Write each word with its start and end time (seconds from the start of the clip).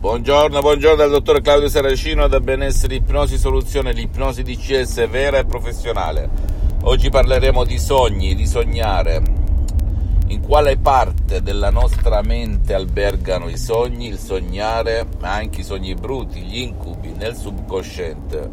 Buongiorno, 0.00 0.60
buongiorno 0.60 0.94
dal 0.94 1.10
dottor 1.10 1.40
Claudio 1.40 1.68
Saracino 1.68 2.28
da 2.28 2.38
Benessere 2.38 2.94
Ipnosi 2.94 3.36
Soluzione, 3.36 3.92
l'ipnosi 3.92 4.44
DCS 4.44 5.08
vera 5.08 5.38
e 5.38 5.44
professionale. 5.44 6.30
Oggi 6.82 7.10
parleremo 7.10 7.64
di 7.64 7.80
sogni, 7.80 8.36
di 8.36 8.46
sognare. 8.46 9.20
In 10.28 10.40
quale 10.40 10.76
parte 10.76 11.42
della 11.42 11.70
nostra 11.70 12.22
mente 12.22 12.74
albergano 12.74 13.48
i 13.48 13.58
sogni, 13.58 14.06
il 14.06 14.18
sognare, 14.18 15.04
ma 15.18 15.32
anche 15.32 15.62
i 15.62 15.64
sogni 15.64 15.94
brutti, 15.94 16.42
gli 16.42 16.60
incubi, 16.60 17.10
nel 17.16 17.34
subconsciente, 17.34 18.50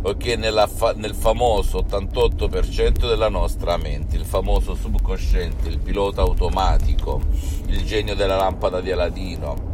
ok? 0.00 0.68
Fa- 0.74 0.94
nel 0.96 1.14
famoso 1.14 1.84
88% 1.86 3.06
della 3.06 3.28
nostra 3.28 3.76
mente, 3.76 4.16
il 4.16 4.24
famoso 4.24 4.74
subconsciente, 4.74 5.68
il 5.68 5.80
pilota 5.80 6.22
automatico, 6.22 7.20
il 7.66 7.84
genio 7.84 8.14
della 8.14 8.36
lampada 8.36 8.80
di 8.80 8.90
Aladino 8.90 9.67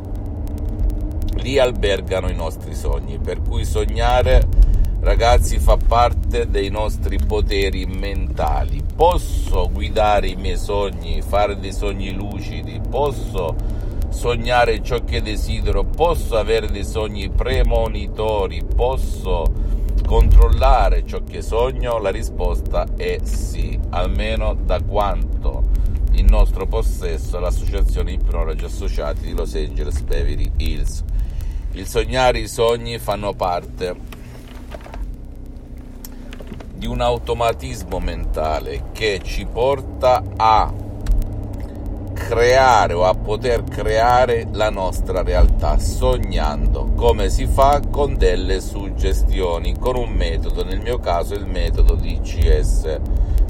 lì 1.37 1.59
albergano 1.59 2.29
i 2.29 2.35
nostri 2.35 2.75
sogni, 2.75 3.19
per 3.19 3.41
cui 3.43 3.65
sognare 3.65 4.47
ragazzi 5.01 5.59
fa 5.59 5.77
parte 5.77 6.49
dei 6.49 6.71
nostri 6.71 7.19
poteri 7.19 7.87
mentali. 7.87 8.83
Posso 8.97 9.69
guidare 9.71 10.29
i 10.29 10.37
miei 10.37 10.57
sogni, 10.57 11.21
fare 11.21 11.59
dei 11.59 11.73
sogni 11.73 12.13
lucidi, 12.13 12.81
posso 12.89 13.55
sognare 14.09 14.83
ciò 14.83 15.05
che 15.05 15.21
desidero, 15.21 15.85
posso 15.85 16.37
avere 16.37 16.69
dei 16.69 16.85
sogni 16.85 17.29
premonitori, 17.29 18.63
posso 18.75 19.45
controllare 20.07 21.05
ciò 21.05 21.23
che 21.23 21.43
sogno? 21.43 21.99
La 21.99 22.11
risposta 22.11 22.87
è 22.97 23.19
sì, 23.23 23.79
almeno 23.91 24.55
da 24.55 24.81
quanto 24.83 25.54
in 26.15 26.27
nostro 26.27 26.67
possesso 26.67 27.39
l'associazione 27.39 28.13
Ipnologi 28.13 28.65
Associati 28.65 29.23
di 29.23 29.33
Los 29.33 29.55
Angeles 29.55 30.01
Beverly 30.01 30.53
Hills. 30.57 31.03
Il 31.73 31.87
sognare 31.87 32.39
i 32.39 32.49
sogni 32.49 32.99
fanno 32.99 33.33
parte 33.35 33.95
di 36.75 36.87
un 36.87 37.01
automatismo 37.01 37.99
mentale 37.99 38.91
che 38.93 39.21
ci 39.23 39.47
porta 39.47 40.23
a 40.37 40.73
creare 42.13 42.93
o 42.95 43.05
a 43.05 43.15
poter 43.15 43.65
creare 43.65 44.47
la 44.53 44.71
nostra 44.71 45.23
realtà 45.23 45.79
sognando 45.79 46.93
come 46.95 47.29
si 47.29 47.47
fa 47.47 47.81
con 47.91 48.17
delle 48.17 48.61
suggestioni 48.61 49.77
con 49.79 49.97
un 49.97 50.11
metodo 50.11 50.65
nel 50.65 50.81
mio 50.81 50.99
caso 50.99 51.35
il 51.35 51.47
metodo 51.47 51.95
DCS 51.97 53.01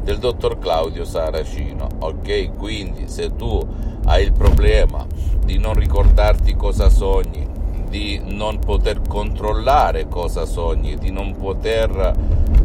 del 0.04 0.18
dottor 0.18 0.58
Claudio 0.58 1.04
Saracino. 1.04 1.88
Ok 1.98 2.54
quindi 2.56 3.08
se 3.08 3.34
tu 3.34 3.60
hai 4.04 4.22
il 4.22 4.32
problema 4.32 5.04
di 5.44 5.58
non 5.58 5.74
ricordarti 5.74 6.54
cosa 6.54 6.88
sogni 6.88 7.54
di 7.94 8.20
non 8.24 8.58
poter 8.58 9.02
controllare 9.06 10.08
cosa 10.08 10.46
sogni, 10.46 10.96
di 10.96 11.12
non 11.12 11.36
poter 11.36 12.12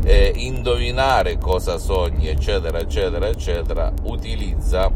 eh, 0.03 0.33
indovinare 0.35 1.37
cosa 1.37 1.77
sogni, 1.77 2.27
eccetera, 2.27 2.79
eccetera, 2.79 3.27
eccetera, 3.27 3.93
utilizza 4.05 4.91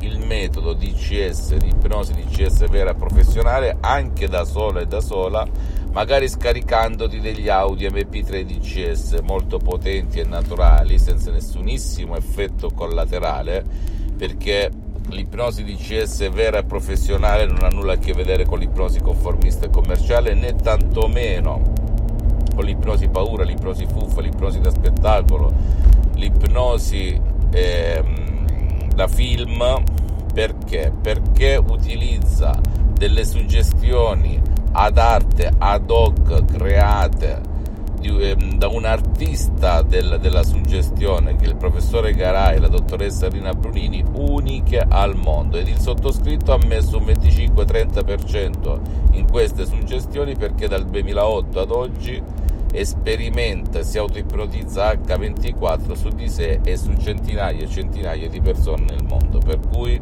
il 0.00 0.18
metodo 0.18 0.74
DCS, 0.74 1.56
di 1.56 1.68
ipnosi 1.68 2.12
DCS 2.12 2.68
vera 2.68 2.92
professionale, 2.92 3.78
anche 3.80 4.28
da 4.28 4.44
sola 4.44 4.80
e 4.80 4.86
da 4.86 5.00
sola, 5.00 5.46
magari 5.96 6.28
scaricandoti 6.28 7.20
degli 7.20 7.48
audio 7.48 7.88
MP3 7.88 8.42
DCS 8.42 9.20
molto 9.22 9.56
potenti 9.56 10.20
e 10.20 10.24
naturali, 10.24 10.98
senza 10.98 11.30
nessunissimo 11.30 12.18
effetto 12.18 12.68
collaterale, 12.68 13.64
perché 14.14 14.70
l'ipnosi 15.08 15.64
DCS 15.64 16.28
vera 16.28 16.58
e 16.58 16.64
professionale 16.64 17.46
non 17.46 17.62
ha 17.62 17.68
nulla 17.68 17.94
a 17.94 17.96
che 17.96 18.12
vedere 18.12 18.44
con 18.44 18.58
l'ipnosi 18.58 19.00
conformista 19.00 19.64
e 19.64 19.70
commerciale 19.70 20.34
né 20.34 20.54
tantomeno 20.54 21.72
con 22.54 22.62
l'ipnosi 22.66 23.08
paura, 23.08 23.42
l'ipnosi 23.44 23.86
fuffa, 23.86 24.20
l'ipnosi 24.20 24.60
da 24.60 24.70
spettacolo, 24.70 25.50
l'ipnosi 26.16 27.18
eh, 27.52 28.04
da 28.94 29.08
film 29.08 29.82
perché? 30.34 30.92
Perché 31.00 31.56
utilizza 31.56 32.60
delle 32.92 33.24
suggestioni 33.24 34.56
ad 34.78 34.98
arte, 34.98 35.50
ad 35.56 35.90
hoc, 35.90 36.44
create 36.44 37.40
di, 37.98 38.14
eh, 38.18 38.36
da 38.56 38.68
un 38.68 38.84
artista 38.84 39.80
del, 39.80 40.18
della 40.20 40.42
suggestione 40.42 41.36
che 41.36 41.46
il 41.46 41.56
professore 41.56 42.12
Garai 42.12 42.56
e 42.56 42.60
la 42.60 42.68
dottoressa 42.68 43.28
Rina 43.28 43.54
Brunini 43.54 44.04
uniche 44.12 44.84
al 44.86 45.16
mondo. 45.16 45.56
Ed 45.56 45.68
il 45.68 45.78
sottoscritto 45.78 46.52
ha 46.52 46.58
messo 46.66 46.98
un 46.98 47.04
25-30% 47.04 48.80
in 49.12 49.26
queste 49.30 49.64
suggestioni 49.64 50.36
perché 50.36 50.68
dal 50.68 50.84
2008 50.84 51.60
ad 51.60 51.70
oggi 51.70 52.22
esperimenta 52.72 53.82
si 53.82 53.96
autoipnotizza 53.96 54.92
H24 54.92 55.92
su 55.92 56.10
di 56.10 56.28
sé 56.28 56.60
e 56.62 56.76
su 56.76 56.92
centinaia 56.98 57.62
e 57.62 57.68
centinaia 57.68 58.28
di 58.28 58.42
persone 58.42 58.84
nel 58.90 59.04
mondo. 59.04 59.38
Per 59.38 59.58
cui 59.72 59.98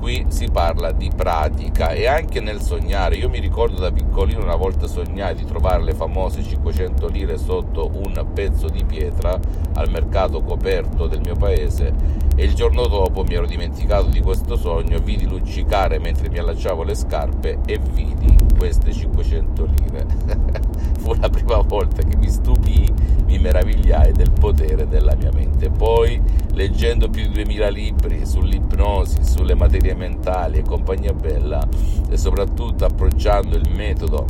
qui 0.00 0.24
si 0.28 0.48
parla 0.50 0.92
di 0.92 1.10
pratica 1.14 1.90
e 1.90 2.06
anche 2.06 2.40
nel 2.40 2.60
sognare. 2.62 3.16
Io 3.16 3.28
mi 3.28 3.38
ricordo 3.38 3.78
da 3.78 3.92
piccolino 3.92 4.42
una 4.42 4.56
volta 4.56 4.88
sognai 4.88 5.34
di 5.34 5.44
trovare 5.44 5.82
le 5.84 5.94
famose 5.94 6.42
500 6.42 7.06
lire 7.08 7.36
sotto 7.36 7.90
un 7.92 8.26
pezzo 8.32 8.66
di 8.68 8.82
pietra 8.84 9.38
al 9.74 9.90
mercato 9.90 10.40
coperto 10.40 11.06
del 11.06 11.20
mio 11.20 11.36
paese 11.36 11.92
e 12.34 12.44
il 12.44 12.54
giorno 12.54 12.86
dopo 12.86 13.22
mi 13.22 13.34
ero 13.34 13.46
dimenticato 13.46 14.06
di 14.06 14.20
questo 14.20 14.56
sogno, 14.56 14.98
vidi 14.98 15.28
luccicare 15.28 15.98
mentre 15.98 16.30
mi 16.30 16.38
allacciavo 16.38 16.82
le 16.82 16.94
scarpe 16.94 17.58
e 17.66 17.78
vidi 17.78 18.49
queste 18.60 18.92
500 18.92 19.64
lire. 19.64 20.06
Fu 21.00 21.14
la 21.14 21.30
prima 21.30 21.62
volta 21.62 22.02
che 22.02 22.14
mi 22.14 22.28
stupì, 22.28 22.92
mi 23.24 23.38
meravigliai 23.38 24.12
del 24.12 24.32
potere 24.32 24.86
della 24.86 25.14
mia 25.14 25.30
mente. 25.32 25.70
Poi, 25.70 26.20
leggendo 26.52 27.08
più 27.08 27.22
di 27.22 27.30
2000 27.30 27.68
libri 27.70 28.26
sull'ipnosi, 28.26 29.24
sulle 29.24 29.54
materie 29.54 29.94
mentali 29.94 30.58
e 30.58 30.62
compagnia 30.62 31.14
bella 31.14 31.66
e 32.10 32.18
soprattutto 32.18 32.84
approcciando 32.84 33.56
il 33.56 33.70
metodo 33.74 34.26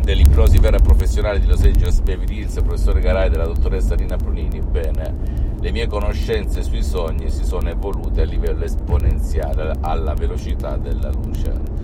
dell'ipnosi 0.00 0.58
vera 0.58 0.78
professionale 0.78 1.40
di 1.40 1.46
Los 1.46 1.64
Angeles 1.64 1.98
Beverly 2.00 2.42
Hills, 2.42 2.60
professore 2.62 3.00
Garai 3.00 3.30
della 3.30 3.46
dottoressa 3.46 3.96
Rina 3.96 4.16
Brunini, 4.16 4.60
bene, 4.60 5.56
le 5.58 5.72
mie 5.72 5.88
conoscenze 5.88 6.62
sui 6.62 6.84
sogni 6.84 7.30
si 7.30 7.44
sono 7.44 7.68
evolute 7.68 8.20
a 8.20 8.24
livello 8.24 8.62
esponenziale 8.62 9.72
alla 9.80 10.14
velocità 10.14 10.76
della 10.76 11.10
luce. 11.10 11.77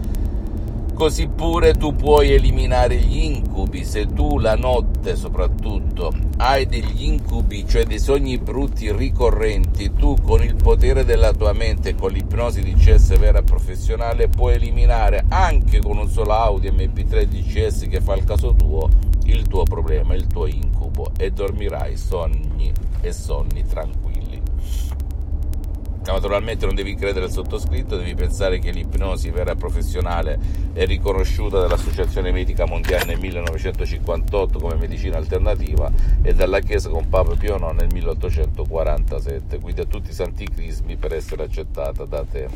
Così 0.94 1.26
pure 1.26 1.74
tu 1.74 1.94
puoi 1.96 2.32
eliminare 2.32 2.96
gli 2.96 3.24
incubi 3.24 3.84
se 3.84 4.06
tu 4.06 4.38
la 4.38 4.54
notte 4.54 5.16
soprattutto 5.16 6.12
hai 6.36 6.66
degli 6.66 7.02
incubi, 7.02 7.66
cioè 7.66 7.84
dei 7.84 7.98
sogni 7.98 8.38
brutti 8.38 8.92
ricorrenti, 8.92 9.92
tu 9.92 10.16
con 10.22 10.42
il 10.42 10.54
potere 10.54 11.04
della 11.04 11.32
tua 11.32 11.52
mente, 11.52 11.96
con 11.96 12.12
l'ipnosi 12.12 12.62
DCS 12.62 13.18
vera 13.18 13.42
professionale, 13.42 14.28
puoi 14.28 14.54
eliminare 14.54 15.24
anche 15.28 15.80
con 15.80 15.98
un 15.98 16.08
solo 16.08 16.32
audio 16.32 16.72
MP3 16.72 17.24
DCS 17.24 17.88
che 17.88 18.00
fa 18.00 18.14
il 18.14 18.24
caso 18.24 18.54
tuo 18.54 18.88
il 19.24 19.46
tuo 19.48 19.64
problema, 19.64 20.14
il 20.14 20.26
tuo 20.26 20.46
incubo 20.46 21.10
e 21.18 21.30
dormirai 21.30 21.96
sogni 21.96 22.72
e 23.00 23.12
sonni 23.12 23.64
tranquilli. 23.66 24.13
Naturalmente 26.12 26.66
non 26.66 26.74
devi 26.74 26.94
credere 26.94 27.24
al 27.24 27.30
sottoscritto, 27.30 27.96
devi 27.96 28.14
pensare 28.14 28.58
che 28.58 28.70
l'ipnosi 28.70 29.30
vera 29.30 29.54
professionale 29.54 30.38
è 30.74 30.84
riconosciuta 30.84 31.58
dall'Associazione 31.60 32.30
Medica 32.30 32.66
Mondiale 32.66 33.06
nel 33.06 33.18
1958 33.18 34.58
come 34.58 34.74
medicina 34.74 35.16
alternativa 35.16 35.90
e 36.22 36.34
dalla 36.34 36.60
Chiesa 36.60 36.90
con 36.90 37.08
Papa 37.08 37.34
Pio 37.36 37.56
IX 37.56 37.72
nel 37.72 37.88
1847, 37.90 39.58
quindi 39.60 39.80
a 39.80 39.86
tutti 39.86 40.10
i 40.10 40.14
santi 40.14 40.46
crismi 40.46 40.96
per 40.96 41.14
essere 41.14 41.44
accettata 41.44 42.04
da 42.04 42.22
te. 42.22 42.48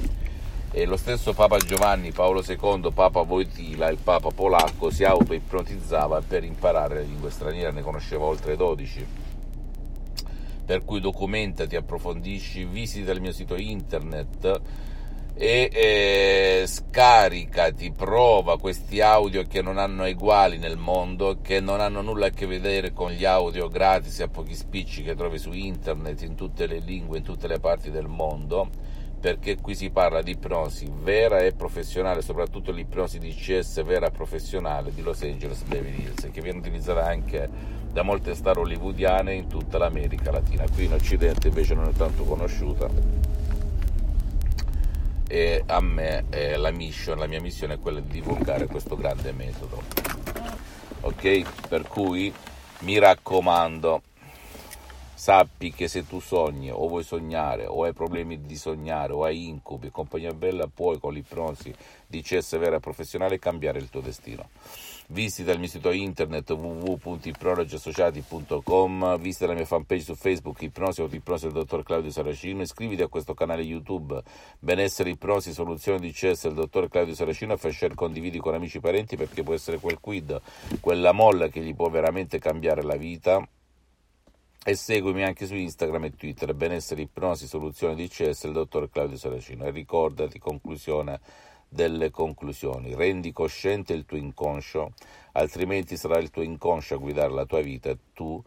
E 0.71 0.85
lo 0.85 0.99
stesso 0.99 1.33
Papa 1.33 1.57
Giovanni 1.57 2.13
Paolo 2.13 2.45
II, 2.47 2.91
Papa 2.93 3.21
Wojtyla, 3.21 3.89
il 3.89 3.99
Papa 4.03 4.29
polacco, 4.29 4.91
si 4.91 5.05
auto-ipnotizzava 5.05 6.21
per 6.21 6.45
imparare 6.45 6.97
le 6.97 7.05
lingue 7.05 7.31
straniere, 7.31 7.73
ne 7.73 7.81
conosceva 7.81 8.25
oltre 8.25 8.57
12 8.57 9.28
per 10.69 10.85
cui 10.85 11.01
documentati, 11.01 11.77
approfondisci, 11.77 12.67
visita 12.67 13.11
il 13.13 13.23
mio 13.23 13.33
sito 13.33 13.57
internet 13.57 14.61
e 15.35 15.71
eh, 15.73 16.65
scaricati, 16.67 17.91
prova 17.93 18.59
questi 18.59 19.01
audio 19.01 19.45
che 19.45 19.63
non 19.63 19.79
hanno 19.79 20.05
eguali 20.05 20.59
nel 20.59 20.77
mondo, 20.77 21.39
che 21.41 21.61
non 21.61 21.81
hanno 21.81 22.03
nulla 22.03 22.27
a 22.27 22.31
che 22.31 22.45
vedere 22.45 22.93
con 22.93 23.13
gli 23.13 23.25
audio 23.25 23.69
gratis 23.69 24.21
a 24.21 24.29
pochi 24.29 24.55
spicci 24.55 25.03
che 25.03 25.15
trovi 25.15 25.39
su 25.39 25.53
internet 25.53 26.21
in 26.21 26.35
tutte 26.35 26.67
le 26.67 26.81
lingue, 26.81 27.17
in 27.17 27.25
tutte 27.25 27.49
le 27.49 27.61
parti 27.61 27.91
del 27.91 28.07
mondo 28.07 28.69
perché 29.19 29.57
qui 29.57 29.75
si 29.75 29.91
parla 29.91 30.23
di 30.23 30.33
ipnosi 30.33 30.89
vera 31.03 31.39
e 31.39 31.53
professionale, 31.53 32.23
soprattutto 32.23 32.71
l'ipnosi 32.71 33.19
di 33.19 33.35
CS 33.35 33.83
vera 33.83 34.07
e 34.07 34.11
professionale 34.11 34.93
di 34.95 35.03
Los 35.03 35.23
Angeles 35.23 35.63
Beverly 35.63 36.03
Hills, 36.03 36.29
che 36.31 36.41
viene 36.41 36.59
utilizzata 36.59 37.05
anche 37.05 37.77
da 37.99 38.05
molte 38.05 38.37
star 38.37 38.57
hollywoodiane 38.57 39.35
in 39.35 39.49
tutta 39.49 39.77
l'America 39.77 40.31
Latina. 40.31 40.65
Qui 40.73 40.85
in 40.85 40.93
Occidente 40.93 41.49
invece 41.49 41.75
non 41.75 41.89
è 41.89 41.93
tanto 41.93 42.23
conosciuta. 42.23 42.89
e 45.27 45.65
a 45.67 45.81
me 45.81 46.25
eh, 46.31 46.57
la 46.57 46.71
mission, 46.71 47.19
la 47.19 47.27
mia 47.27 47.41
missione 47.41 47.75
è 47.75 47.81
quella 47.81 47.99
di 47.99 48.09
divulgare 48.21 48.67
questo 48.67 48.95
grande 48.95 49.33
metodo. 49.33 49.83
Ok? 51.01 51.67
Per 51.69 51.89
cui 51.89 52.33
mi 52.81 52.99
raccomando, 53.01 54.03
sappi 55.13 55.73
che 55.73 55.89
se 55.89 56.07
tu 56.07 56.21
sogni 56.21 56.71
o 56.71 56.87
vuoi 56.87 57.03
sognare 57.03 57.67
o 57.67 57.83
hai 57.83 57.93
problemi 57.95 58.47
di 58.47 58.57
sognare 58.57 59.13
o 59.13 59.25
hai 59.25 59.49
incubi, 59.49 59.91
compagnia 59.91 60.33
bella, 60.33 60.69
puoi 60.73 61.01
con 61.01 61.13
l'ipnosi 61.13 61.75
di 62.07 62.23
CS 62.23 62.59
vera 62.59 62.79
professionale 62.79 63.41
cambiare 63.41 63.81
il 63.81 63.91
tuo 63.91 64.01
destino. 64.01 64.51
Visita 65.11 65.53
il 65.53 65.59
mio 65.59 65.69
sito 65.69 65.91
internet 65.91 66.51
www.ipnologiassociati.com, 66.51 69.19
visita 69.19 69.47
la 69.47 69.55
mia 69.55 69.65
fanpage 69.65 70.03
su 70.03 70.15
Facebook 70.15 70.61
Ipnosi 70.61 71.01
o 71.01 71.09
Ipnosi 71.11 71.47
del 71.47 71.55
dottor 71.55 71.83
Claudio 71.83 72.11
Saracino, 72.11 72.61
iscriviti 72.61 73.01
a 73.01 73.09
questo 73.09 73.33
canale 73.33 73.63
YouTube. 73.63 74.23
Benessere 74.59 75.09
Ipnosi 75.09 75.55
Soluzione 75.55 75.99
di 75.99 76.13
CS 76.13 76.43
del 76.43 76.57
dottor 76.57 76.91
Claudio 76.91 77.15
Saracino 77.15 77.55
e 77.55 77.73
share 77.73 77.95
condividi 77.95 78.39
con 78.39 78.53
amici 78.53 78.77
e 78.77 78.81
parenti 78.81 79.17
perché 79.17 79.43
può 79.43 79.55
essere 79.55 79.79
quel 79.79 79.99
quid, 79.99 80.43
quella 80.79 81.13
molla 81.13 81.49
che 81.49 81.63
gli 81.63 81.75
può 81.75 81.89
veramente 81.89 82.39
cambiare 82.39 82.83
la 82.83 82.97
vita. 82.97 83.43
E 84.63 84.75
seguimi 84.75 85.25
anche 85.25 85.47
su 85.47 85.55
Instagram 85.55 86.05
e 86.05 86.17
Twitter 86.17 86.53
Benessere 86.53 87.01
Ipnosi 87.01 87.47
Soluzione 87.47 87.95
di 87.95 88.09
CS 88.09 88.43
del 88.43 88.53
dottor 88.53 88.91
Claudio 88.91 89.17
Saracino. 89.17 89.65
E 89.65 89.71
ricordati 89.71 90.39
conclusione 90.39 91.19
delle 91.69 92.11
conclusioni. 92.11 92.95
Rendi 92.95 93.33
cosciente 93.33 93.93
il 93.93 94.05
tuo 94.05 94.17
inconscio, 94.17 94.93
altrimenti 95.33 95.97
sarà 95.97 96.19
il 96.19 96.31
tuo 96.31 96.43
inconscio 96.43 96.95
a 96.95 96.99
guidare 96.99 97.33
la 97.33 97.45
tua 97.45 97.61
vita 97.61 97.91
e 97.91 97.99
tu 98.15 98.43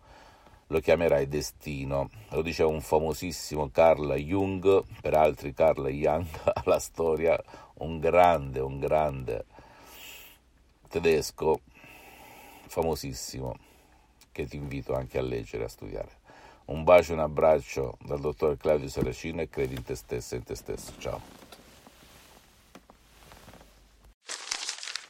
lo 0.68 0.80
chiamerai 0.80 1.28
destino. 1.28 2.10
Lo 2.30 2.42
dice 2.42 2.64
un 2.64 2.82
famosissimo 2.82 3.70
Carl 3.70 4.14
Jung, 4.16 4.84
per 5.02 5.14
altri 5.14 5.54
Carl 5.54 5.88
Jung, 5.88 6.26
alla 6.64 6.80
storia, 6.80 7.42
un 7.76 8.00
grande, 8.00 8.60
un 8.60 8.80
grande 8.80 9.46
tedesco 10.88 11.62
famosissimo 12.68 13.56
che 14.32 14.46
ti 14.46 14.56
invito 14.56 14.94
anche 14.94 15.18
a 15.18 15.22
leggere 15.22 15.64
e 15.64 15.66
a 15.66 15.70
studiare. 15.70 16.20
Un 16.66 16.84
bacio 16.84 17.12
e 17.12 17.16
un 17.16 17.22
abbraccio 17.22 17.98
dal 18.04 18.20
dottor 18.20 18.56
Claudio 18.56 18.88
Saracino 18.88 19.42
e 19.42 19.50
credi 19.50 19.76
in 19.76 19.84
te 19.84 19.96
stesso 19.96 20.36
e 20.36 20.38
in 20.38 20.44
te 20.44 20.56
stesso. 20.56 20.94
Ciao. 21.00 21.41